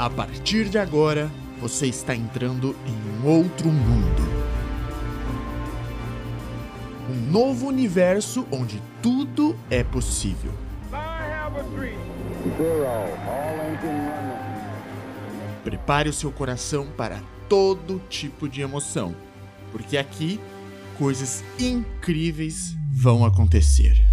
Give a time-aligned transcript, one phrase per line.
[0.00, 4.22] A partir de agora, você está entrando em um outro mundo.
[7.10, 10.54] Um novo universo onde tudo é possível.
[15.62, 19.14] Prepare o seu coração para todo tipo de emoção,
[19.70, 20.40] porque aqui
[20.96, 24.09] coisas incríveis vão acontecer.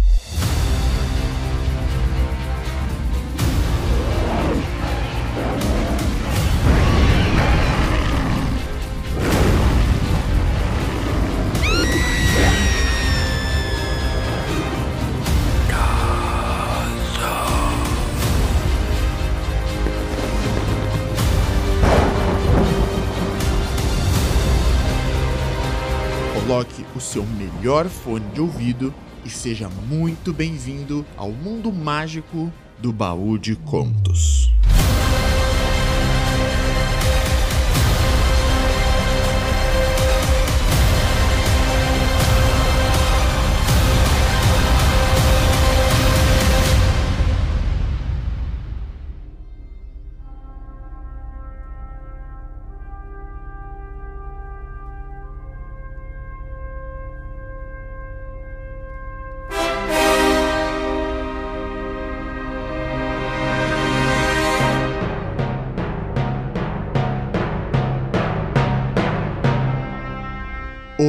[27.68, 28.94] Melhor fone de ouvido
[29.26, 34.47] e seja muito bem-vindo ao mundo mágico do baú de contos.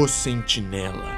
[0.02, 1.14] O Sentinela.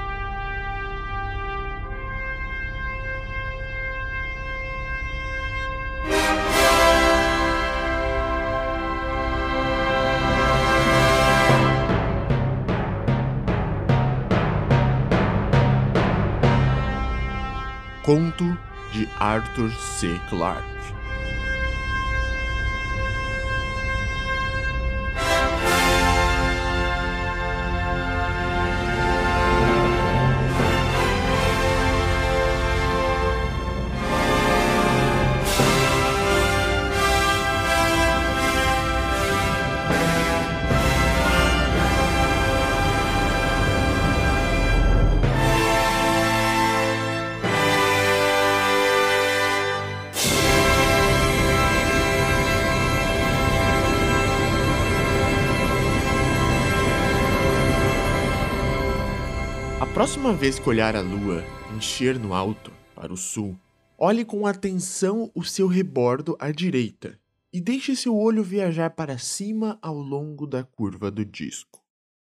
[18.01, 18.57] Conto
[18.91, 20.19] de Arthur C.
[20.27, 20.80] Clarke.
[60.01, 61.43] Próxima vez que olhar a lua
[61.77, 63.55] encher no alto, para o sul,
[63.95, 67.19] olhe com atenção o seu rebordo à direita
[67.53, 71.83] e deixe seu olho viajar para cima ao longo da curva do disco.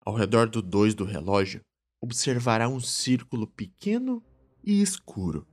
[0.06, 1.62] Ao redor do 2 do relógio,
[2.02, 4.22] observará um círculo pequeno
[4.62, 5.48] e escuro.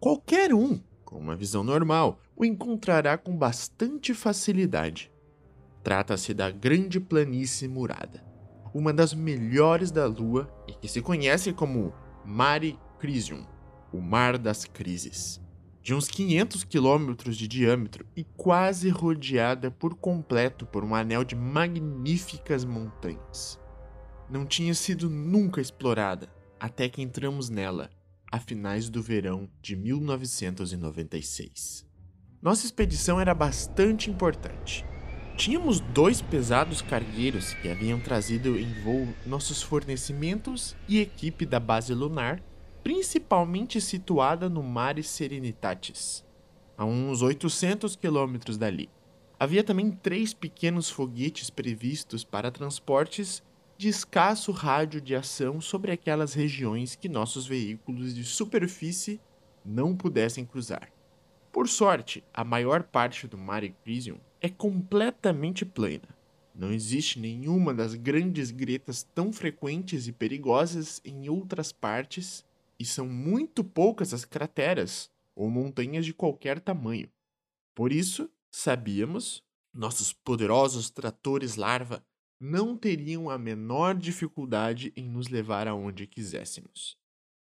[0.00, 5.12] Qualquer um, com uma visão normal, o encontrará com bastante facilidade.
[5.84, 8.26] Trata-se da Grande Planície Murada
[8.74, 13.46] uma das melhores da Lua e que se conhece como Mare Crisium,
[13.92, 15.40] o Mar das Crises.
[15.82, 21.34] De uns 500 quilômetros de diâmetro e quase rodeada por completo por um anel de
[21.34, 23.58] magníficas montanhas.
[24.28, 26.28] Não tinha sido nunca explorada
[26.60, 27.88] até que entramos nela,
[28.30, 31.88] a finais do verão de 1996.
[32.42, 34.84] Nossa expedição era bastante importante
[35.38, 41.94] Tínhamos dois pesados cargueiros que haviam trazido em voo nossos fornecimentos e equipe da base
[41.94, 42.42] lunar,
[42.82, 46.24] principalmente situada no Mare Serenitatis,
[46.76, 48.90] a uns 800 quilômetros dali.
[49.38, 53.40] Havia também três pequenos foguetes previstos para transportes
[53.76, 59.20] de escasso rádio de ação sobre aquelas regiões que nossos veículos de superfície
[59.64, 60.90] não pudessem cruzar.
[61.52, 66.16] Por sorte, a maior parte do Mare Crisium é completamente plana.
[66.54, 72.44] Não existe nenhuma das grandes gretas tão frequentes e perigosas em outras partes,
[72.78, 77.08] e são muito poucas as crateras ou montanhas de qualquer tamanho.
[77.74, 82.04] Por isso, sabíamos, nossos poderosos tratores larva
[82.40, 86.96] não teriam a menor dificuldade em nos levar aonde quiséssemos.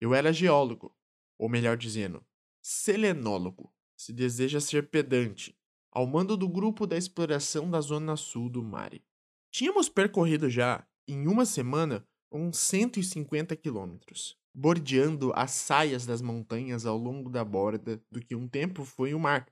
[0.00, 0.94] Eu era geólogo,
[1.38, 2.24] ou melhor dizendo,
[2.62, 5.56] selenólogo, se deseja ser pedante,
[5.94, 9.04] ao mando do grupo da exploração da zona sul do Mare.
[9.50, 16.98] Tínhamos percorrido já, em uma semana, uns 150 quilômetros, bordeando as saias das montanhas ao
[16.98, 19.46] longo da borda do que um tempo foi o mar,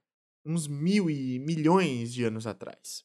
[0.45, 3.05] uns mil e milhões de anos atrás.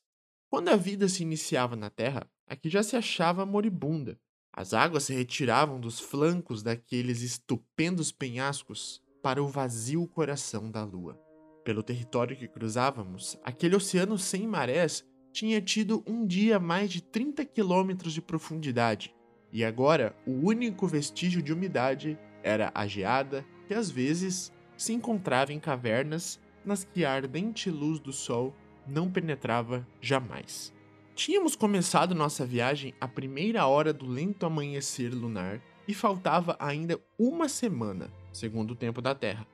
[0.50, 4.20] Quando a vida se iniciava na Terra, aqui já se achava moribunda.
[4.52, 11.27] As águas se retiravam dos flancos daqueles estupendos penhascos para o vazio coração da Lua.
[11.68, 15.04] Pelo território que cruzávamos, aquele oceano sem marés
[15.34, 19.14] tinha tido um dia mais de 30 quilômetros de profundidade,
[19.52, 25.52] e agora o único vestígio de umidade era a geada que às vezes se encontrava
[25.52, 28.56] em cavernas nas que a ardente luz do sol
[28.88, 30.74] não penetrava jamais.
[31.16, 37.50] Tínhamos começado nossa viagem à primeira hora do lento amanhecer lunar e faltava ainda uma
[37.50, 39.46] semana, segundo o tempo da Terra,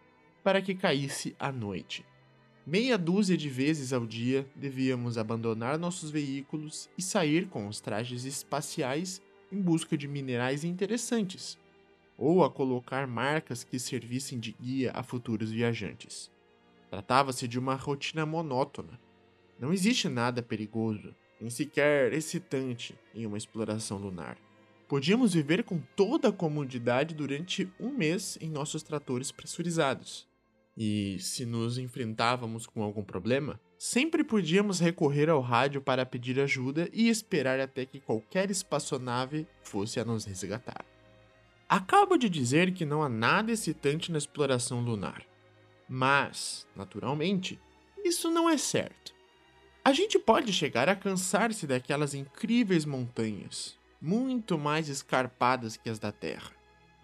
[0.44, 2.06] para que caísse a noite.
[2.66, 8.24] Meia dúzia de vezes ao dia devíamos abandonar nossos veículos e sair com os trajes
[8.24, 11.60] espaciais em busca de minerais interessantes,
[12.18, 16.32] ou a colocar marcas que servissem de guia a futuros viajantes.
[16.90, 19.00] Tratava-se de uma rotina monótona.
[19.60, 24.38] Não existe nada perigoso, nem sequer excitante em uma exploração lunar.
[24.88, 30.32] Podíamos viver com toda a comodidade durante um mês em nossos tratores pressurizados.
[30.76, 36.90] E, se nos enfrentávamos com algum problema, sempre podíamos recorrer ao rádio para pedir ajuda
[36.92, 40.86] e esperar até que qualquer espaçonave fosse a nos resgatar.
[41.70, 45.24] Acabo de dizer que não há nada excitante na exploração lunar.
[45.88, 47.60] Mas, naturalmente,
[48.04, 49.14] isso não é certo.
[49.84, 56.12] A gente pode chegar a cansar-se daquelas incríveis montanhas, muito mais escarpadas que as da
[56.12, 56.52] Terra.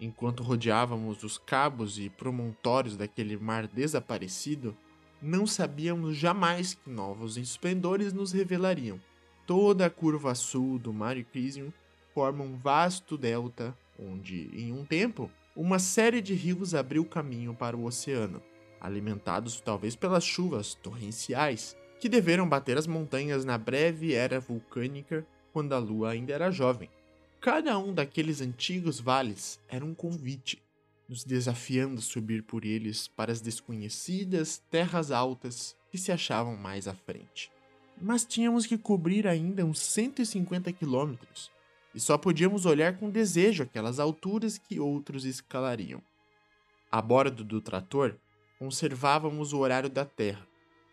[0.00, 4.74] Enquanto rodeávamos os cabos e promontórios daquele mar desaparecido,
[5.20, 8.98] não sabíamos jamais que novos esplendores nos revelariam.
[9.46, 11.70] Toda a curva sul do Mar Crisium
[12.14, 17.76] forma um vasto delta, onde, em um tempo, uma série de rios abriu caminho para
[17.76, 18.42] o oceano,
[18.80, 25.74] alimentados talvez pelas chuvas torrenciais que deveram bater as montanhas na breve era vulcânica quando
[25.74, 26.88] a lua ainda era jovem.
[27.40, 30.62] Cada um daqueles antigos vales era um convite,
[31.08, 36.86] nos desafiando a subir por eles para as desconhecidas terras altas que se achavam mais
[36.86, 37.50] à frente.
[37.98, 41.50] Mas tínhamos que cobrir ainda uns 150 quilômetros,
[41.94, 46.02] e só podíamos olhar com desejo aquelas alturas que outros escalariam.
[46.92, 48.18] A bordo do trator,
[48.58, 50.46] conservávamos o horário da Terra,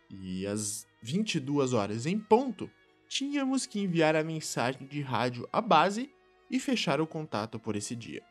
[0.10, 2.72] e às 22 horas em ponto,
[3.10, 6.10] tínhamos que enviar a mensagem de rádio à base
[6.50, 8.24] e fechar o contato por esse dia.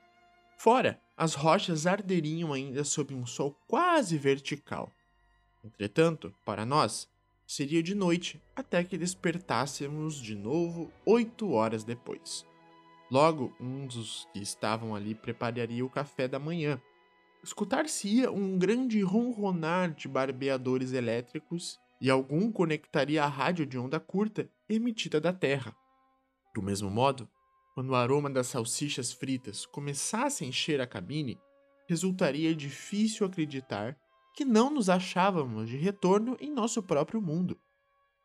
[0.57, 4.91] Fora, as rochas arderiam ainda sob um sol quase vertical.
[5.63, 7.09] Entretanto, para nós,
[7.47, 12.47] seria de noite até que despertássemos de novo oito horas depois.
[13.11, 16.81] Logo, um dos que estavam ali prepararia o café da manhã.
[17.43, 24.51] Escutar-se-ia um grande ronronar de barbeadores elétricos e algum conectaria a rádio de onda curta
[24.69, 25.77] emitida da Terra.
[26.53, 27.29] Do mesmo modo,
[27.76, 31.38] quando o aroma das salsichas fritas começasse a encher a cabine,
[31.87, 33.94] resultaria difícil acreditar
[34.34, 37.61] que não nos achávamos de retorno em nosso próprio mundo.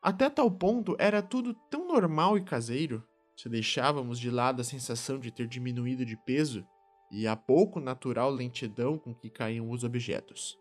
[0.01, 3.03] Até tal ponto era tudo tão normal e caseiro,
[3.35, 6.65] se deixávamos de lado a sensação de ter diminuído de peso
[7.11, 10.57] e a pouco natural lentidão com que caíam os objetos.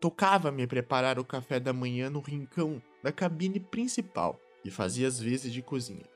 [0.00, 5.52] Tocava-me preparar o café da manhã no rincão da cabine principal e fazia as vezes
[5.52, 6.11] de cozinha.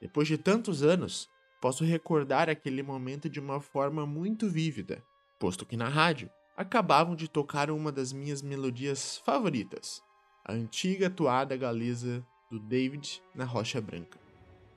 [0.00, 1.28] Depois de tantos anos,
[1.60, 5.02] posso recordar aquele momento de uma forma muito vívida,
[5.38, 10.02] posto que na rádio acabavam de tocar uma das minhas melodias favoritas,
[10.44, 14.18] a antiga toada galesa do David na Rocha Branca.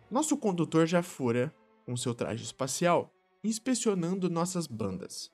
[0.10, 1.54] Nosso condutor já fora,
[1.86, 5.32] com seu traje espacial, inspecionando nossas bandas.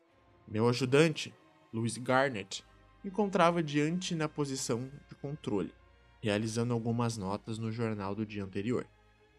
[0.48, 1.34] Meu ajudante,
[1.74, 2.64] Louis Garnett,
[3.04, 5.74] encontrava diante na posição de controle,
[6.22, 8.86] realizando algumas notas no jornal do dia anterior.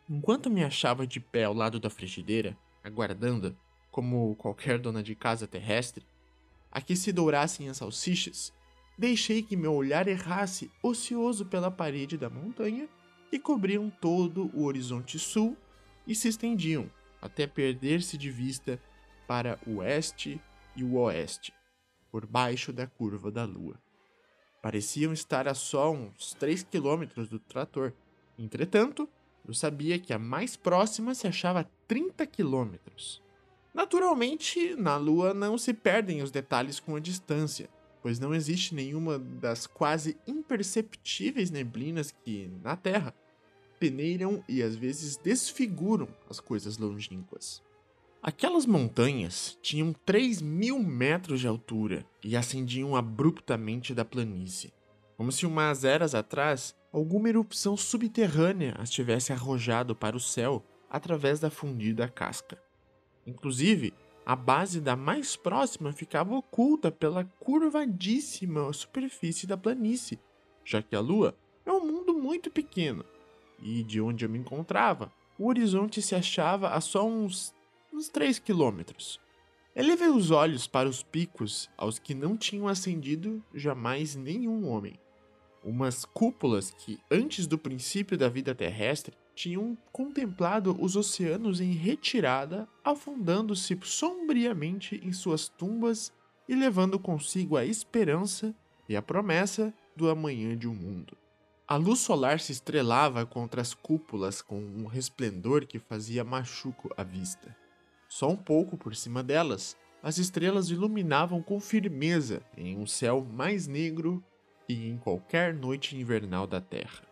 [0.09, 3.57] Enquanto me achava de pé ao lado da frigideira, aguardando,
[3.91, 6.07] como qualquer dona de casa terrestre,
[6.71, 8.53] a que se dourassem as salsichas,
[8.97, 12.89] deixei que meu olhar errasse ocioso pela parede da montanha
[13.31, 15.57] que cobriam todo o horizonte sul
[16.07, 16.89] e se estendiam
[17.21, 18.81] até perder-se de vista
[19.27, 20.41] para o oeste
[20.77, 21.53] e o oeste
[22.11, 23.79] por baixo da curva da lua.
[24.63, 27.93] Pareciam estar a só uns 3 quilômetros do trator.
[28.39, 29.09] Entretanto,
[29.47, 33.23] eu sabia que a mais próxima se achava a 30 quilômetros.
[33.73, 37.69] Naturalmente, na Lua não se perdem os detalhes com a distância,
[38.03, 43.15] pois não existe nenhuma das quase imperceptíveis neblinas que, na Terra,
[43.79, 47.63] peneiram e às vezes desfiguram as coisas longínquas.
[48.23, 54.73] Aquelas montanhas tinham 3 mil metros de altura e ascendiam abruptamente da planície,
[55.17, 61.39] como se umas eras atrás alguma erupção subterrânea as tivesse arrojado para o céu através
[61.39, 62.59] da fundida casca.
[63.27, 63.93] Inclusive,
[64.29, 70.19] A base da mais próxima ficava oculta pela curvadíssima superfície da planície,
[70.65, 71.33] já que a Lua
[71.65, 73.05] é um mundo muito pequeno,
[73.63, 77.55] e de onde eu me encontrava, o horizonte se achava a só uns,
[77.93, 79.21] uns 3 quilômetros.
[79.77, 84.99] Elevei os olhos para os picos aos que não tinham ascendido jamais nenhum homem.
[85.67, 92.69] Umas cúpulas que, antes do princípio da vida terrestre, tinham contemplado os oceanos em retirada,
[92.85, 96.13] afundando-se sombriamente em suas tumbas
[96.49, 98.55] e levando consigo a esperança
[98.89, 101.17] e a promessa do amanhã de um mundo.
[101.67, 107.03] A luz solar se estrelava contra as cúpulas com um resplendor que fazia machuco à
[107.03, 107.57] vista.
[108.09, 113.67] Só um pouco por cima delas, as estrelas iluminavam com firmeza em um céu mais
[113.67, 114.23] negro
[114.67, 117.05] que em qualquer noite invernal da Terra.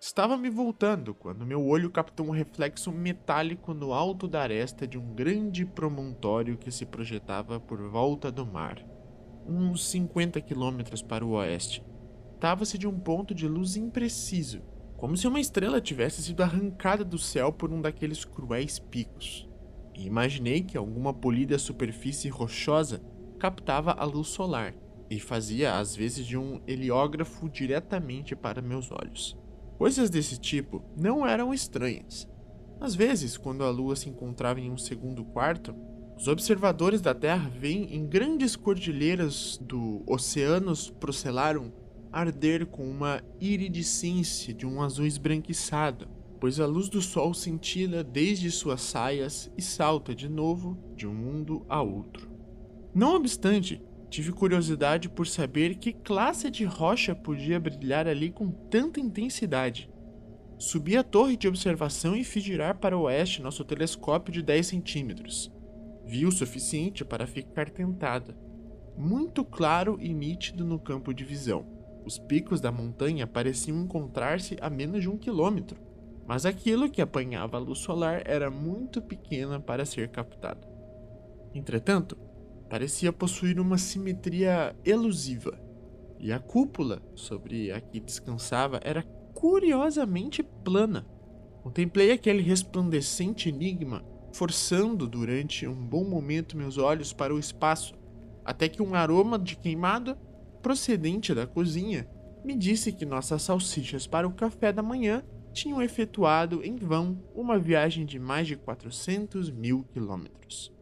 [0.00, 4.96] Estava me voltando quando meu olho captou um reflexo metálico no alto da aresta de
[4.96, 8.82] um grande promontório que se projetava por volta do mar,
[9.46, 11.84] uns 50 quilômetros para o oeste.
[12.38, 14.62] Tratava-se de um ponto de luz impreciso,
[14.96, 19.46] como se uma estrela tivesse sido arrancada do céu por um daqueles cruéis picos.
[19.94, 23.02] E imaginei que alguma polida superfície rochosa
[23.38, 24.74] captava a luz solar
[25.10, 29.36] e fazia às vezes de um heliógrafo diretamente para meus olhos.
[29.76, 32.28] Coisas desse tipo não eram estranhas.
[32.80, 35.74] Às vezes, quando a Lua se encontrava em um segundo quarto,
[36.16, 41.72] os observadores da Terra veem em grandes cordilheiras do Oceanos Procellarum
[42.12, 46.08] arder com uma iridescência de um azul esbranquiçado,
[46.40, 51.14] pois a luz do Sol cintila desde suas saias e salta de novo de um
[51.14, 52.28] mundo a outro.
[52.94, 58.98] Não obstante, Tive curiosidade por saber que classe de rocha podia brilhar ali com tanta
[58.98, 59.88] intensidade.
[60.58, 64.66] Subi a torre de observação e fiz girar para o oeste nosso telescópio de 10
[64.66, 65.50] centímetros.
[66.04, 68.36] Vi o suficiente para ficar tentada.
[68.98, 71.64] Muito claro e nítido no campo de visão.
[72.04, 75.80] Os picos da montanha pareciam encontrar-se a menos de um quilômetro,
[76.26, 80.66] mas aquilo que apanhava a luz solar era muito pequena para ser captado.
[81.54, 82.18] Entretanto,
[82.70, 85.60] parecia possuir uma simetria elusiva,
[86.20, 89.02] e a cúpula sobre a que descansava era
[89.34, 91.04] curiosamente plana.
[91.64, 97.94] Contemplei aquele resplandecente enigma, forçando durante um bom momento meus olhos para o espaço,
[98.44, 100.16] até que um aroma de queimado,
[100.62, 102.08] procedente da cozinha,
[102.44, 107.58] me disse que nossas salsichas para o café da manhã tinham efetuado em vão uma
[107.58, 110.72] viagem de mais de 400 mil quilômetros.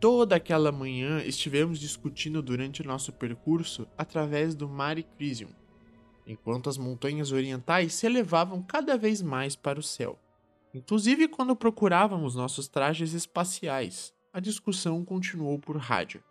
[0.00, 5.50] Toda aquela manhã estivemos discutindo durante nosso percurso através do Mare Crisium,
[6.24, 10.16] enquanto as montanhas orientais se elevavam cada vez mais para o céu.
[10.72, 16.22] Inclusive quando procurávamos nossos trajes espaciais, a discussão continuou por rádio.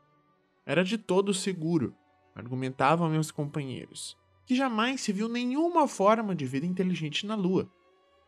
[0.65, 1.93] Era de todo seguro,
[2.33, 7.69] argumentavam meus companheiros, que jamais se viu nenhuma forma de vida inteligente na Lua.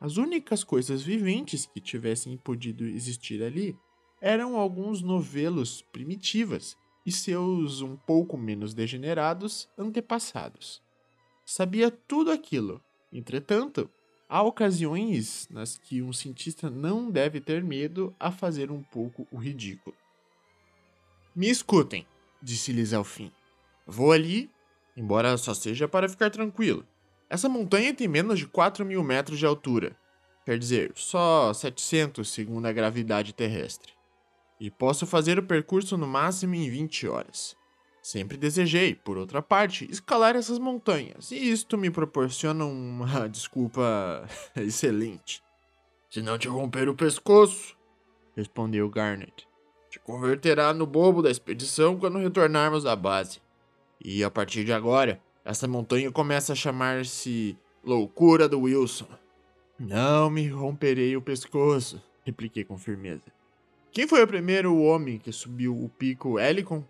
[0.01, 3.77] As únicas coisas viventes que tivessem podido existir ali
[4.21, 10.81] eram alguns novelos primitivas e seus um pouco menos degenerados antepassados.
[11.45, 12.81] Sabia tudo aquilo.
[13.11, 13.89] Entretanto,
[14.27, 19.37] há ocasiões nas que um cientista não deve ter medo a fazer um pouco o
[19.37, 19.95] ridículo.
[21.35, 22.05] Me escutem,
[22.41, 23.31] disse-lhes ao fim.
[23.87, 24.51] Vou ali,
[24.95, 26.85] embora só seja para ficar tranquilo.
[27.29, 29.95] Essa montanha tem menos de 4 mil metros de altura.
[30.45, 33.98] Quer dizer, só 700 segundo a gravidade terrestre
[34.59, 37.55] e posso fazer o percurso no máximo em 20 horas.
[38.01, 45.43] Sempre desejei, por outra parte, escalar essas montanhas, e isto me proporciona uma desculpa excelente.
[46.09, 47.77] Se não te romper o pescoço,
[48.35, 49.47] respondeu Garnet,
[49.89, 53.39] te converterá no bobo da expedição quando retornarmos à base.
[54.03, 59.07] E a partir de agora, essa montanha começa a chamar-se Loucura do Wilson.
[59.77, 63.38] Não me romperei o pescoço, repliquei com firmeza.
[63.91, 66.83] Quem foi o primeiro homem que subiu o pico Helicon?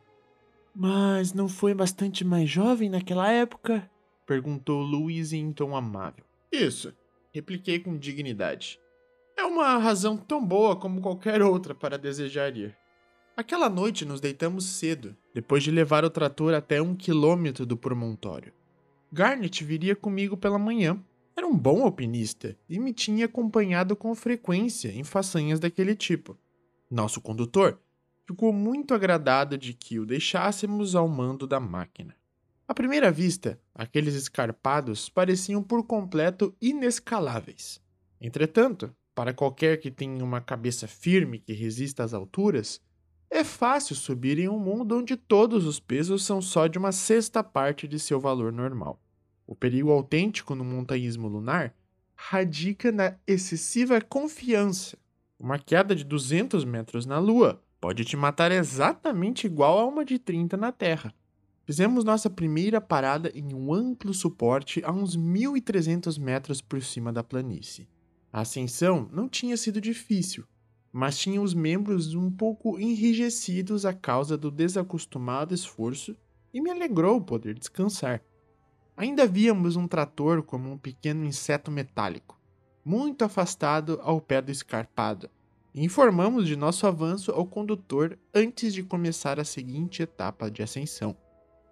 [0.75, 3.89] Mas não foi bastante mais jovem naquela época?
[4.25, 6.23] Perguntou Louise em tom amável.
[6.51, 6.93] Isso,
[7.33, 8.79] repliquei com dignidade.
[9.37, 12.75] É uma razão tão boa como qualquer outra para desejar ir.
[13.35, 18.51] Aquela noite nos deitamos cedo, depois de levar o trator até um quilômetro do promontório.
[19.11, 21.01] Garnet viria comigo pela manhã.
[21.35, 26.37] Era um bom alpinista e me tinha acompanhado com frequência em façanhas daquele tipo.
[26.89, 27.79] Nosso condutor
[28.25, 32.15] ficou muito agradado de que o deixássemos ao mando da máquina.
[32.67, 37.81] À primeira vista, aqueles escarpados pareciam por completo inescaláveis.
[38.21, 42.81] Entretanto, para qualquer que tenha uma cabeça firme que resista às alturas,
[43.31, 47.43] É fácil subir em um mundo onde todos os pesos são só de uma sexta
[47.43, 48.99] parte de seu valor normal.
[49.45, 51.75] O perigo autêntico no montanhismo lunar
[52.15, 54.97] radica na excessiva confiança.
[55.39, 60.19] Uma queda de 200 metros na Lua pode te matar exatamente igual a uma de
[60.19, 61.13] 30 na Terra.
[61.63, 67.23] Fizemos nossa primeira parada em um amplo suporte a uns 1.300 metros por cima da
[67.23, 67.87] planície.
[68.33, 70.43] A ascensão não tinha sido difícil,
[70.91, 76.17] mas tinha os membros um pouco enrijecidos a causa do desacostumado esforço
[76.53, 78.21] e me alegrou poder descansar.
[78.97, 82.38] Ainda víamos um trator como um pequeno inseto metálico,
[82.89, 85.29] muito afastado ao pé do escarpado,
[85.75, 91.15] informamos de nosso avanço ao condutor antes de começar a seguinte etapa de ascensão.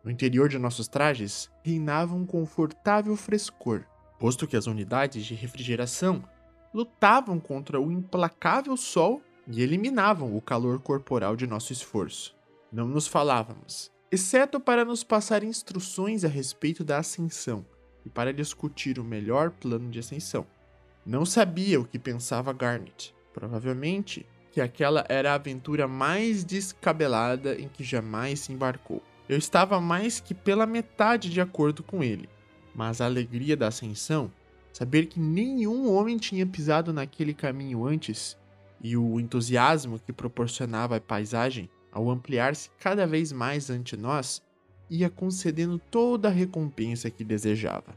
[0.04, 3.84] No interior de nossos trajes reinava um confortável frescor,
[4.20, 6.24] posto que as unidades de refrigeração
[6.72, 12.36] lutavam contra o implacável sol e eliminavam o calor corporal de nosso esforço.
[12.72, 17.66] Não nos falávamos, exceto para nos passar instruções a respeito da ascensão
[18.06, 20.46] e para discutir o melhor plano de ascensão.
[21.08, 23.16] Não sabia o que pensava Garnet.
[23.34, 29.02] Provavelmente que aquela era a aventura mais descabelada em que jamais se embarcou.
[29.28, 32.30] Eu estava mais que pela metade de acordo com ele,
[32.76, 34.32] mas a alegria da ascensão
[34.78, 38.38] Saber que nenhum homem tinha pisado naquele caminho antes
[38.80, 44.40] e o entusiasmo que proporcionava a paisagem ao ampliar-se cada vez mais ante nós
[44.88, 47.96] ia concedendo toda a recompensa que desejava.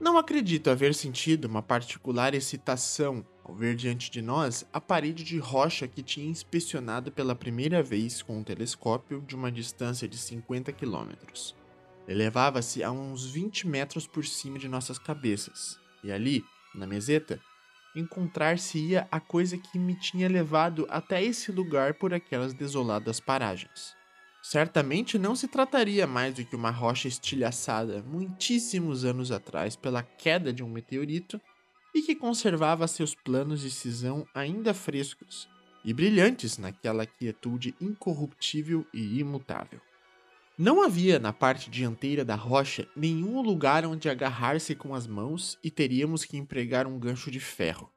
[0.00, 5.38] Não acredito haver sentido uma particular excitação ao ver diante de nós a parede de
[5.38, 10.72] rocha que tinha inspecionado pela primeira vez com um telescópio de uma distância de 50
[10.72, 11.56] quilômetros
[12.08, 16.42] elevava-se a uns 20 metros por cima de nossas cabeças, e ali,
[16.74, 17.38] na meseta,
[17.94, 23.94] encontrar-se-ia a coisa que me tinha levado até esse lugar por aquelas desoladas paragens.
[24.42, 30.52] Certamente não se trataria mais do que uma rocha estilhaçada muitíssimos anos atrás pela queda
[30.52, 31.40] de um meteorito
[31.94, 35.48] e que conservava seus planos de cisão ainda frescos
[35.84, 39.80] e brilhantes naquela quietude incorruptível e imutável.
[40.56, 45.70] Não havia na parte dianteira da rocha nenhum lugar onde agarrar-se com as mãos e
[45.70, 47.88] teríamos que empregar um gancho de ferro.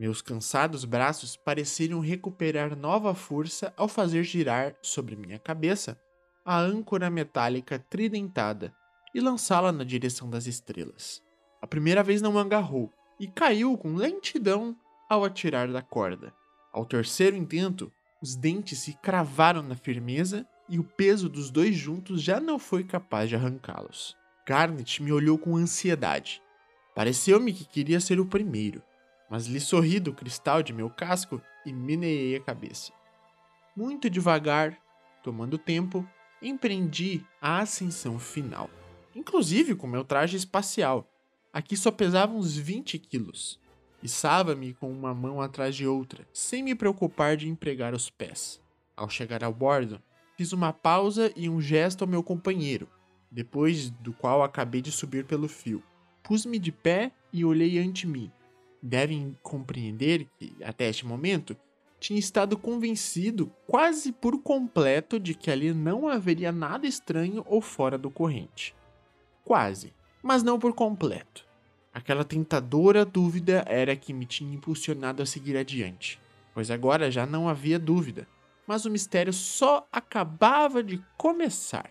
[0.00, 6.00] Meus cansados braços pareciam recuperar nova força ao fazer girar sobre minha cabeça
[6.42, 8.74] a âncora metálica tridentada
[9.14, 11.22] e lançá-la na direção das estrelas.
[11.60, 14.74] A primeira vez não agarrou e caiu com lentidão
[15.06, 16.32] ao atirar da corda.
[16.72, 22.22] Ao terceiro intento, os dentes se cravaram na firmeza e o peso dos dois juntos
[22.22, 24.16] já não foi capaz de arrancá-los.
[24.46, 26.40] Garnet me olhou com ansiedade.
[26.94, 28.82] Pareceu-me que queria ser o primeiro,
[29.30, 32.92] mas lhe sorri do cristal de meu casco e meneei a cabeça.
[33.76, 34.76] Muito devagar,
[35.22, 36.06] tomando tempo,
[36.42, 38.68] empreendi a ascensão final.
[39.14, 41.08] Inclusive com meu traje espacial.
[41.52, 43.58] Aqui só pesava uns 20 quilos.
[44.02, 48.60] Içava-me com uma mão atrás de outra, sem me preocupar de empregar os pés.
[48.96, 50.02] Ao chegar ao bordo,
[50.40, 52.88] Fiz uma pausa e um gesto ao meu companheiro,
[53.30, 55.82] depois do qual acabei de subir pelo fio.
[56.22, 58.32] Pus-me de pé e olhei ante mim.
[58.82, 61.56] Devem compreender que, até este momento,
[61.98, 67.98] tinha estado convencido quase por completo de que ali não haveria nada estranho ou fora
[67.98, 68.74] do corrente.
[69.44, 71.46] Quase, mas não por completo.
[71.92, 76.18] Aquela tentadora dúvida era que me tinha impulsionado a seguir adiante,
[76.54, 78.26] pois agora já não havia dúvida
[78.70, 81.90] mas o mistério só acabava de começar.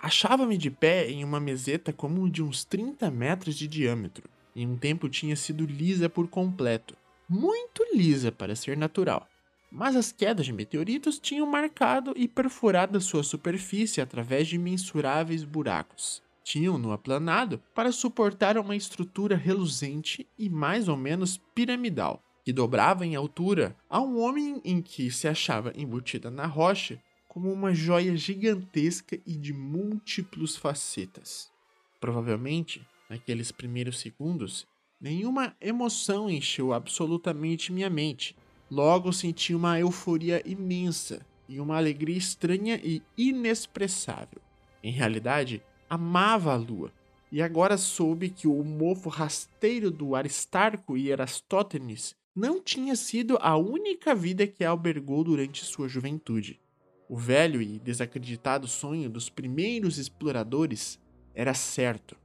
[0.00, 4.26] Achava-me de pé em uma meseta como de uns 30 metros de diâmetro.
[4.54, 6.96] Em um tempo tinha sido lisa por completo.
[7.28, 9.26] Muito lisa para ser natural.
[9.70, 16.22] Mas as quedas de meteoritos tinham marcado e perfurado sua superfície através de mensuráveis buracos.
[16.42, 23.14] Tinham-no aplanado para suportar uma estrutura reluzente e mais ou menos piramidal que dobrava em
[23.14, 29.20] altura a um homem em que se achava embutida na rocha como uma joia gigantesca
[29.26, 31.52] e de múltiplos facetas.
[32.00, 34.66] Provavelmente, naqueles primeiros segundos,
[35.00, 38.36] nenhuma emoção encheu absolutamente minha mente.
[38.70, 44.40] Logo senti uma euforia imensa e uma alegria estranha e inexpressável.
[44.82, 46.92] Em realidade, amava a lua,
[47.30, 53.56] e agora soube que o mofo rasteiro do Aristarco e Erastótenes não tinha sido a
[53.56, 56.60] única vida que albergou durante sua juventude.
[57.08, 61.00] O velho e desacreditado sonho dos primeiros exploradores
[61.34, 62.16] era certo.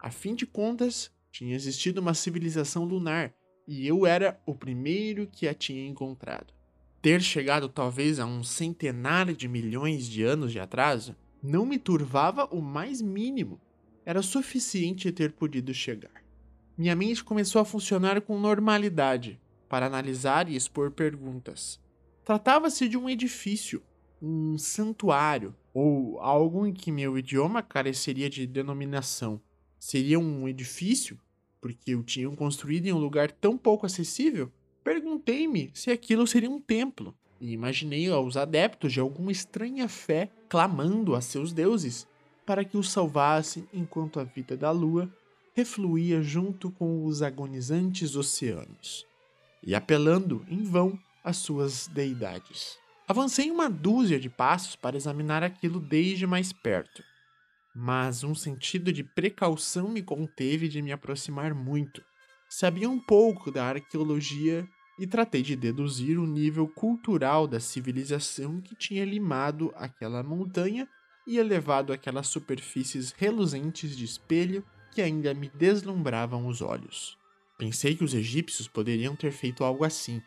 [0.00, 3.34] A fim de contas, tinha existido uma civilização lunar
[3.68, 6.52] e eu era o primeiro que a tinha encontrado.
[7.02, 12.46] ter chegado talvez a um centenar de milhões de anos de atraso não me turvava
[12.46, 13.60] o mais mínimo.
[14.04, 16.24] Era suficiente ter podido chegar.
[16.76, 21.80] Minha mente começou a funcionar com normalidade para analisar e expor perguntas.
[22.24, 23.82] Tratava-se de um edifício,
[24.20, 29.40] um santuário, ou algo em que meu idioma careceria de denominação.
[29.80, 31.18] Seria um edifício?
[31.58, 34.52] Porque o tinham construído em um lugar tão pouco acessível?
[34.84, 41.14] Perguntei-me se aquilo seria um templo, e imaginei aos adeptos de alguma estranha fé clamando
[41.14, 42.06] a seus deuses
[42.44, 45.10] para que os salvassem enquanto a vida da lua
[45.54, 49.06] refluía junto com os agonizantes oceanos,
[49.62, 52.78] e apelando em vão às suas deidades.
[53.08, 57.02] Avancei uma dúzia de passos para examinar aquilo desde mais perto,
[57.74, 62.02] mas um sentido de precaução me conteve de me aproximar muito.
[62.48, 68.74] Sabia um pouco da arqueologia e tratei de deduzir o nível cultural da civilização que
[68.74, 70.88] tinha limado aquela montanha
[71.26, 77.16] e elevado aquelas superfícies reluzentes de espelho que ainda me deslumbravam os olhos.
[77.56, 80.20] Pensei que os egípcios poderiam ter feito algo assim,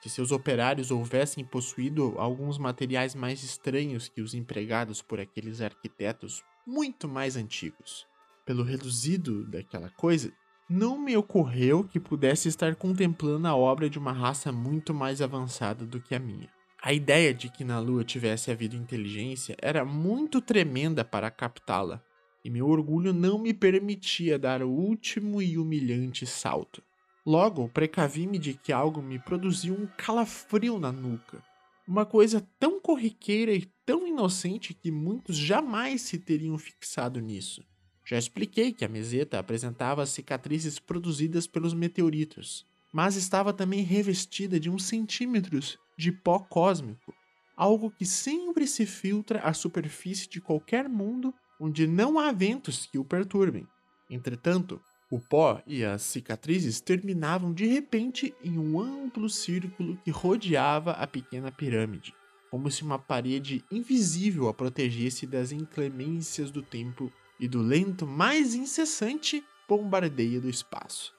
[0.00, 6.42] se seus operários houvessem possuído alguns materiais mais estranhos que os empregados por aqueles arquitetos
[6.68, 8.06] muito mais antigos.
[8.44, 10.30] Pelo reduzido daquela coisa,
[10.68, 15.86] não me ocorreu que pudesse estar contemplando a obra de uma raça muito mais avançada
[15.86, 16.50] do que a minha.
[16.82, 22.02] A ideia de que na Lua tivesse havido inteligência era muito tremenda para captá-la,
[22.44, 26.82] e meu orgulho não me permitia dar o último e humilhante salto.
[27.24, 31.42] Logo, precavi-me de que algo me produziu um calafrio na nuca.
[31.88, 37.64] Uma coisa tão corriqueira e tão inocente que muitos jamais se teriam fixado nisso.
[38.04, 44.68] Já expliquei que a meseta apresentava cicatrizes produzidas pelos meteoritos, mas estava também revestida de
[44.68, 47.14] uns centímetros de pó cósmico,
[47.56, 52.98] algo que sempre se filtra à superfície de qualquer mundo onde não há ventos que
[52.98, 53.66] o perturbem.
[54.10, 54.78] Entretanto,
[55.10, 61.06] o pó e as cicatrizes terminavam de repente em um amplo círculo que rodeava a
[61.06, 62.14] pequena pirâmide,
[62.50, 68.54] como se uma parede invisível a protegesse das inclemências do tempo e do lento, mais
[68.54, 71.14] incessante bombardeio do espaço.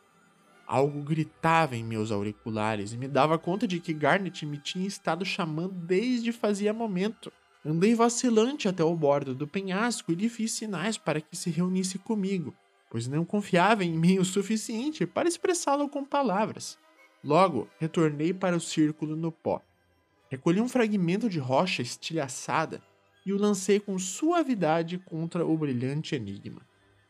[0.67, 5.25] Algo gritava em meus auriculares e me dava conta de que Garnet me tinha estado
[5.25, 7.31] chamando desde fazia momento.
[7.65, 11.97] Andei vacilante até o bordo do penhasco e lhe fiz sinais para que se reunisse
[11.97, 12.55] comigo,
[12.89, 16.77] pois não confiava em mim o suficiente para expressá-lo com palavras.
[17.23, 19.61] Logo, retornei para o círculo no pó.
[20.29, 22.81] Recolhi um fragmento de rocha estilhaçada
[23.25, 26.61] e o lancei com suavidade contra o brilhante enigma.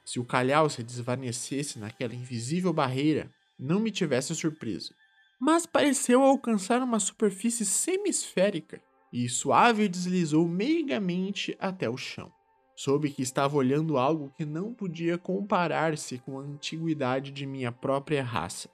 [0.04, 4.94] Se o calhau se desvanecesse naquela invisível barreira, não me tivesse surpreso.
[5.40, 8.82] Mas pareceu alcançar uma superfície semisférica
[9.14, 12.32] e suave deslizou meigamente até o chão.
[12.80, 18.24] Soube que estava olhando algo que não podia comparar-se com a antiguidade de minha própria
[18.24, 18.70] raça.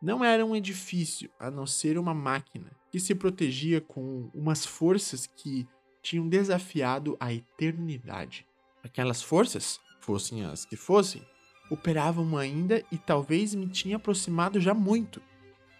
[0.00, 5.26] Não era um edifício, a não ser uma máquina que se protegia com umas forças
[5.26, 5.66] que
[6.00, 8.46] tinham desafiado a eternidade.
[8.84, 11.26] Aquelas forças, fossem as que fossem,
[11.68, 15.20] operavam ainda e talvez me tinha aproximado já muito.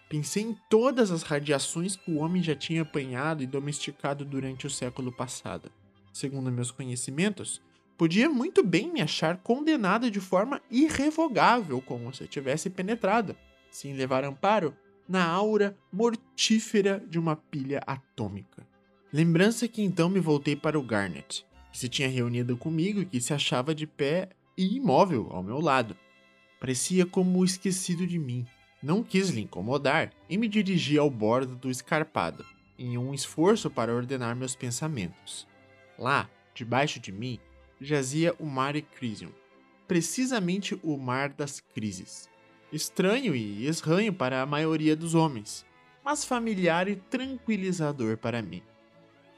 [0.09, 4.69] Pensei em todas as radiações que o homem já tinha apanhado e domesticado durante o
[4.69, 5.71] século passado.
[6.11, 7.61] Segundo meus conhecimentos,
[7.97, 13.35] podia muito bem me achar condenado de forma irrevogável, como se eu tivesse penetrado,
[13.69, 14.75] sem levar amparo,
[15.07, 18.65] na aura mortífera de uma pilha atômica.
[19.11, 23.19] Lembrança que então me voltei para o Garnet, que se tinha reunido comigo e que
[23.19, 25.97] se achava de pé e imóvel ao meu lado.
[26.59, 28.45] Parecia como esquecido de mim,
[28.81, 32.45] não quis lhe incomodar e me dirigi ao bordo do escarpado,
[32.79, 35.47] em um esforço para ordenar meus pensamentos.
[36.01, 37.37] Lá, debaixo de mim,
[37.79, 39.29] jazia o Mare Crisium,
[39.87, 42.27] precisamente o Mar das Crises.
[42.73, 45.63] Estranho e esranho para a maioria dos homens,
[46.03, 48.63] mas familiar e tranquilizador para mim.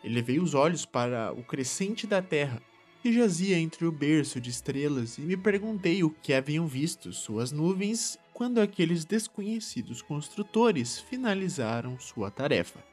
[0.06, 2.62] Elevei os olhos para o crescente da terra,
[3.02, 7.52] que jazia entre o berço de estrelas, e me perguntei o que haviam visto suas
[7.52, 12.93] nuvens quando aqueles desconhecidos construtores finalizaram sua tarefa.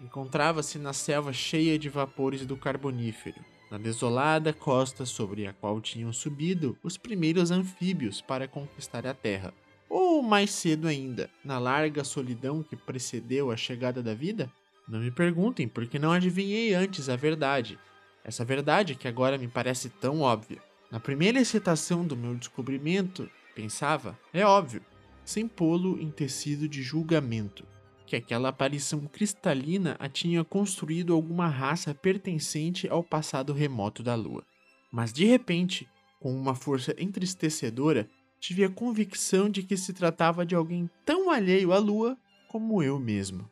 [0.00, 6.12] Encontrava-se na selva cheia de vapores do Carbonífero, na desolada costa sobre a qual tinham
[6.12, 9.52] subido os primeiros anfíbios para conquistar a Terra.
[9.88, 14.50] Ou mais cedo ainda, na larga solidão que precedeu a chegada da vida?
[14.88, 17.78] Não me perguntem, porque não adivinhei antes a verdade.
[18.24, 20.62] Essa verdade que agora me parece tão óbvia.
[20.90, 24.82] Na primeira excitação do meu descobrimento, Pensava, é óbvio,
[25.24, 27.66] sem pô-lo em tecido de julgamento,
[28.10, 34.44] que aquela aparição cristalina a tinha construído alguma raça pertencente ao passado remoto da Lua.
[34.90, 40.56] Mas de repente, com uma força entristecedora, tive a convicção de que se tratava de
[40.56, 42.18] alguém tão alheio à Lua
[42.48, 43.48] como eu mesmo.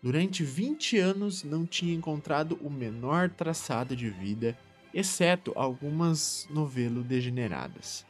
[0.00, 4.56] Durante 20 anos não tinha encontrado o menor traçado de vida,
[4.94, 8.06] exceto algumas novelo degeneradas.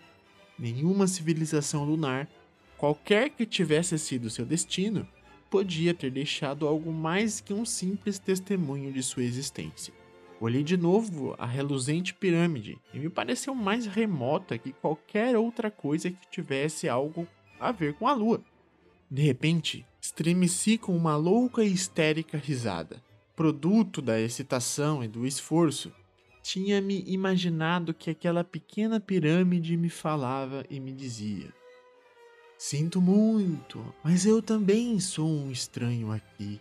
[0.58, 2.28] Nenhuma civilização lunar,
[2.76, 5.08] qualquer que tivesse sido seu destino,
[5.50, 9.92] podia ter deixado algo mais que um simples testemunho de sua existência.
[10.40, 16.10] Olhei de novo a reluzente pirâmide e me pareceu mais remota que qualquer outra coisa
[16.10, 17.26] que tivesse algo
[17.58, 18.40] a ver com a lua.
[19.10, 23.02] De repente, estremeci com uma louca e histérica risada.
[23.36, 25.92] Produto da excitação e do esforço,
[26.42, 31.52] tinha-me imaginado que aquela pequena pirâmide me falava e me dizia:
[32.62, 36.60] Sinto muito, mas eu também sou um estranho aqui.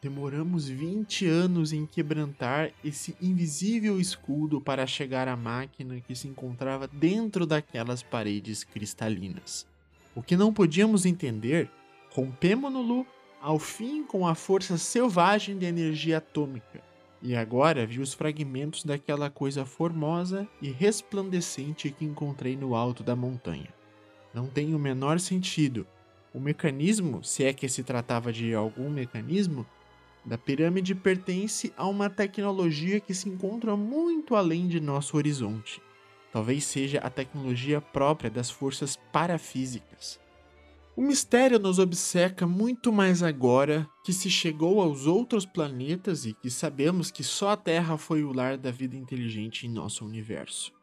[0.00, 6.88] Demoramos 20 anos em quebrantar esse invisível escudo para chegar à máquina que se encontrava
[6.88, 9.66] dentro daquelas paredes cristalinas.
[10.14, 11.70] O que não podíamos entender,
[12.08, 13.06] rompemo-no
[13.38, 16.82] ao fim com a força selvagem de energia atômica,
[17.20, 23.14] e agora vi os fragmentos daquela coisa formosa e resplandecente que encontrei no alto da
[23.14, 23.76] montanha.
[24.38, 25.84] Não tem o menor sentido.
[26.32, 29.66] O mecanismo, se é que se tratava de algum mecanismo,
[30.24, 35.82] da pirâmide pertence a uma tecnologia que se encontra muito além de nosso horizonte.
[36.32, 40.20] Talvez seja a tecnologia própria das forças parafísicas.
[40.94, 46.48] O mistério nos obceca muito mais agora que se chegou aos outros planetas e que
[46.48, 50.77] sabemos que só a Terra foi o lar da vida inteligente em nosso universo.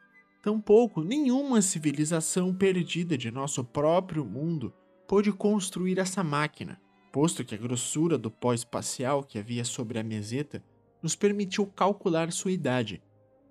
[0.46, 4.72] Tampouco nenhuma civilização perdida de nosso próprio mundo
[5.08, 6.80] pôde construir essa máquina,
[7.12, 10.64] posto que a grossura do pó espacial que havia sobre a meseta
[11.02, 13.02] nos permitiu calcular sua idade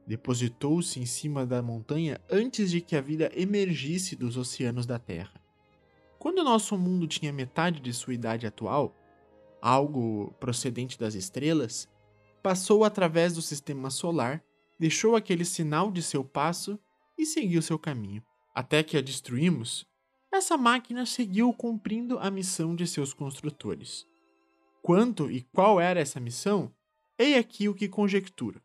[0.07, 5.41] depositou-se em cima da montanha antes de que a vida emergisse dos oceanos da Terra.
[6.19, 8.95] Quando nosso mundo tinha metade de sua idade atual,
[9.61, 11.89] algo procedente das estrelas,
[12.43, 14.43] passou através do sistema solar,
[14.79, 16.79] deixou aquele sinal de seu passo
[17.17, 18.23] e seguiu seu caminho.
[18.55, 19.87] Até que a destruímos,
[20.33, 24.07] essa máquina seguiu cumprindo a missão de seus construtores.
[24.83, 26.73] Quanto e qual era essa missão?
[27.19, 28.63] Eis aqui o que conjectura.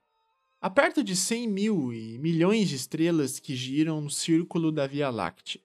[0.62, 5.10] Há perto de 100 mil e milhões de estrelas que giram no círculo da Via
[5.10, 5.62] Láctea.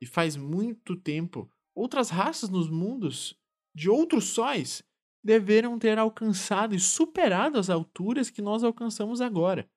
[0.00, 3.38] E faz muito tempo, outras raças nos mundos
[3.74, 4.82] de outros sóis
[5.22, 9.68] deveram ter alcançado e superado as alturas que nós alcançamos agora.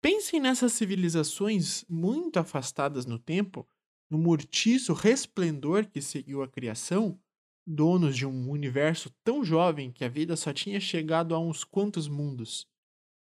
[0.00, 3.68] Pensem nessas civilizações muito afastadas no tempo,
[4.10, 7.20] no mortiço resplendor que seguiu a criação,
[7.66, 12.08] donos de um universo tão jovem que a vida só tinha chegado a uns quantos
[12.08, 12.66] mundos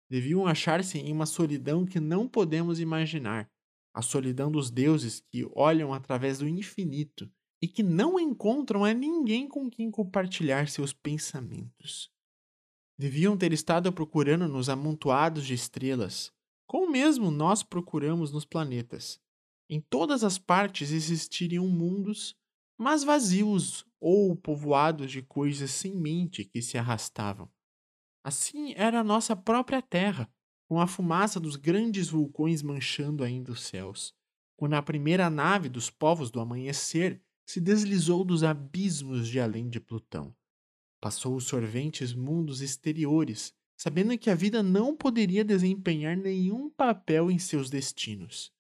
[0.10, 3.50] deviam achar-se em uma solidão que não podemos imaginar,
[3.94, 9.48] a solidão dos deuses que olham através do infinito e que não encontram a ninguém
[9.48, 12.10] com quem compartilhar seus pensamentos.
[12.98, 16.34] Deviam ter estado procurando nos amontoados de estrelas,
[16.70, 19.20] como mesmo nós procuramos nos planetas.
[19.68, 22.38] Em todas as partes existiriam mundos,
[22.78, 27.50] mas vazios ou povoados de coisas sem mente que se arrastavam.
[28.24, 30.32] Assim era a nossa própria terra,
[30.68, 34.14] com a fumaça dos grandes vulcões manchando ainda os céus,
[34.56, 39.80] quando a primeira nave dos povos do amanhecer se deslizou dos abismos de além de
[39.80, 40.36] Plutão.
[41.02, 47.40] Passou os sorventes mundos exteriores, sabendo que a vida não poderia desempenhar nenhum papel em
[47.40, 48.52] seus destinos.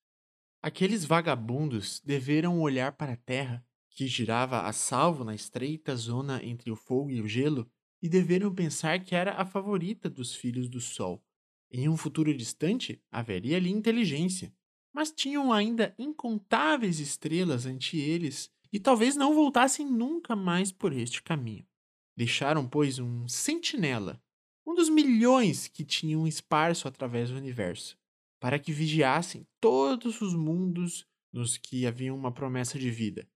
[0.62, 6.72] Aqueles vagabundos deveram olhar para a Terra, que girava a salvo na estreita zona entre
[6.72, 7.70] o fogo e o gelo,
[8.02, 11.22] e deveram pensar que era a favorita dos filhos do Sol.
[11.70, 14.54] Em um futuro distante, haveria ali inteligência,
[14.94, 21.22] mas tinham ainda incontáveis estrelas ante eles e talvez não voltassem nunca mais por este
[21.22, 21.68] caminho.
[22.16, 24.22] Deixaram, pois, um sentinela,
[24.70, 27.98] um dos milhões que tinham esparso através do universo,
[28.40, 33.28] para que vigiassem todos os mundos nos que havia uma promessa de vida.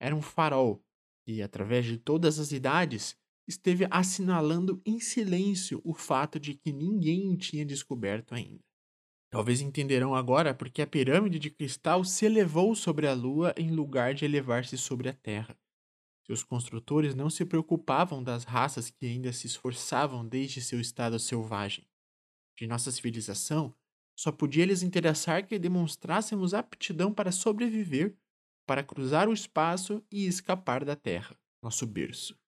[0.00, 0.82] Era um farol
[1.26, 3.14] que, através de todas as idades,
[3.46, 8.64] esteve assinalando em silêncio o fato de que ninguém tinha descoberto ainda.
[9.30, 14.14] Talvez entenderão agora porque a pirâmide de cristal se elevou sobre a Lua em lugar
[14.14, 15.54] de elevar-se sobre a Terra.
[16.28, 21.88] Seus construtores não se preocupavam das raças que ainda se esforçavam desde seu estado selvagem.
[22.54, 23.74] De nossa civilização,
[24.14, 28.14] só podia lhes interessar que demonstrássemos aptidão para sobreviver,
[28.66, 32.38] para cruzar o espaço e escapar da Terra, nosso berço.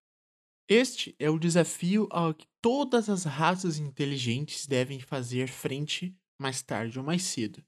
[0.68, 6.98] Este é o desafio ao que todas as raças inteligentes devem fazer frente mais tarde
[6.98, 7.64] ou mais cedo.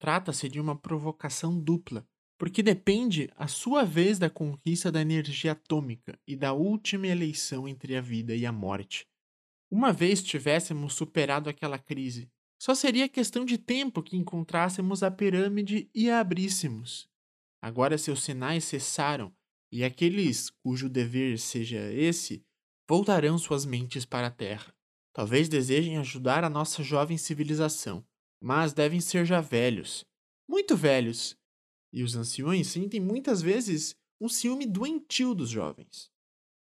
[0.00, 2.08] Trata-se de uma provocação dupla,
[2.44, 7.96] porque depende, a sua vez, da conquista da energia atômica e da última eleição entre
[7.96, 9.08] a vida e a morte.
[9.70, 12.30] Uma vez tivéssemos superado aquela crise,
[12.60, 17.08] só seria questão de tempo que encontrássemos a pirâmide e a abríssemos.
[17.62, 19.34] Agora seus sinais cessaram,
[19.72, 22.44] e aqueles cujo dever seja esse
[22.86, 24.70] voltarão suas mentes para a Terra.
[25.14, 28.04] Talvez desejem ajudar a nossa jovem civilização,
[28.38, 30.04] mas devem ser já velhos,
[30.46, 31.42] muito velhos,
[31.94, 36.10] e os anciões sentem muitas vezes um ciúme doentio dos jovens.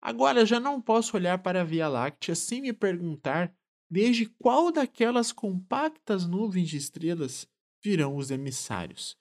[0.00, 3.54] Agora já não posso olhar para a Via Láctea sem me perguntar
[3.90, 7.46] desde qual daquelas compactas nuvens de estrelas
[7.84, 9.14] virão os emissários.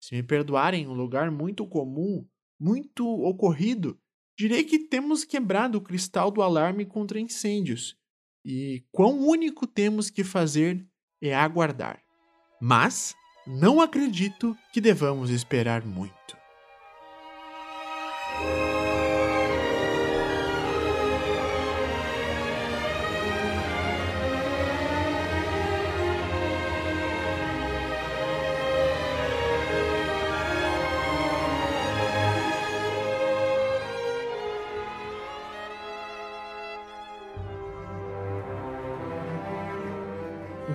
[0.00, 2.26] Se me perdoarem um lugar muito comum,
[2.58, 4.00] muito ocorrido,
[4.38, 7.94] direi que temos quebrado o cristal do alarme contra incêndios.
[8.42, 10.86] E quão único temos que fazer
[11.20, 12.02] é aguardar.
[12.60, 13.14] Mas
[13.46, 16.41] não acredito que devamos esperar muito.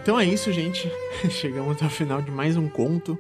[0.08, 0.90] Então é isso, gente.
[1.30, 3.20] Chegamos ao final de mais um conto.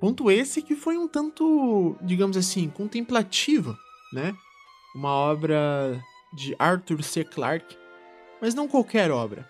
[0.00, 3.76] Conto esse que foi um tanto, digamos assim, contemplativo,
[4.14, 4.34] né?
[4.94, 7.22] Uma obra de Arthur C.
[7.22, 7.76] Clarke,
[8.40, 9.46] mas não qualquer obra.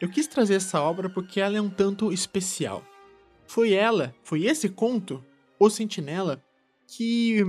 [0.00, 2.84] Eu quis trazer essa obra porque ela é um tanto especial.
[3.46, 5.24] Foi ela, foi esse conto,
[5.56, 6.42] O Sentinela,
[6.88, 7.46] que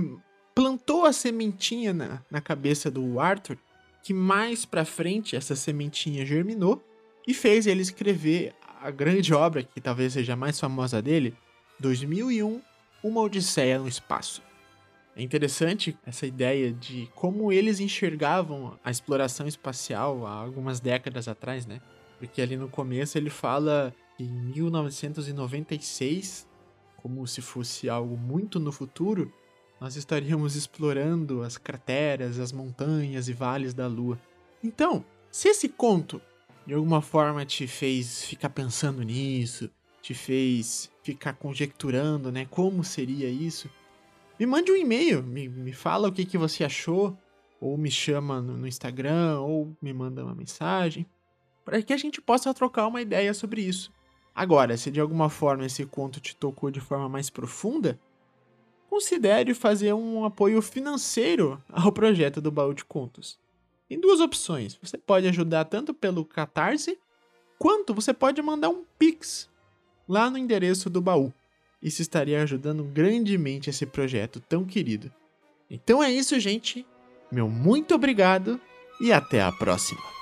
[0.54, 3.58] plantou a sementinha na, na cabeça do Arthur,
[4.04, 6.80] que mais pra frente essa sementinha germinou
[7.26, 11.34] e fez ele escrever a grande obra, que talvez seja a mais famosa dele,
[11.80, 12.60] 2001,
[13.02, 14.42] Uma Odisseia no Espaço.
[15.14, 21.64] É interessante essa ideia de como eles enxergavam a exploração espacial há algumas décadas atrás,
[21.64, 21.80] né?
[22.18, 26.46] Porque ali no começo ele fala que em 1996,
[26.96, 29.32] como se fosse algo muito no futuro,
[29.80, 34.18] nós estaríamos explorando as crateras, as montanhas e vales da Lua.
[34.62, 36.20] Então, se esse conto
[36.66, 39.70] de alguma forma te fez ficar pensando nisso,
[40.02, 42.46] te fez ficar conjecturando, né?
[42.50, 43.70] Como seria isso?
[44.38, 47.16] Me mande um e-mail, me, me fala o que, que você achou,
[47.60, 51.06] ou me chama no, no Instagram, ou me manda uma mensagem,
[51.64, 53.92] para que a gente possa trocar uma ideia sobre isso.
[54.34, 57.98] Agora, se de alguma forma esse conto te tocou de forma mais profunda,
[58.90, 63.38] considere fazer um apoio financeiro ao projeto do Baú de Contos.
[63.88, 64.78] Tem duas opções.
[64.82, 66.98] Você pode ajudar tanto pelo Catarse,
[67.58, 69.48] quanto você pode mandar um Pix
[70.08, 71.32] lá no endereço do baú.
[71.82, 75.12] Isso estaria ajudando grandemente esse projeto tão querido.
[75.70, 76.86] Então é isso, gente.
[77.30, 78.60] Meu muito obrigado
[79.00, 80.15] e até a próxima.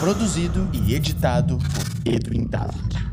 [0.00, 3.09] Produzido e editado por Edwin David.